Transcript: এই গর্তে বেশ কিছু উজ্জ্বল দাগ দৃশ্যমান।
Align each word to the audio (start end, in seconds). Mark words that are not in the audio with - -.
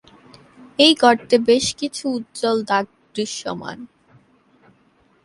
এই 0.79 0.93
গর্তে 1.01 1.35
বেশ 1.47 1.65
কিছু 1.77 2.03
উজ্জ্বল 2.09 2.57
দাগ 2.63 2.85
দৃশ্যমান। 3.15 3.77